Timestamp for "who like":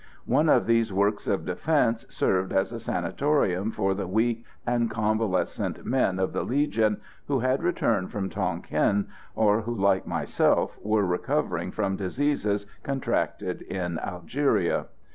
9.61-10.07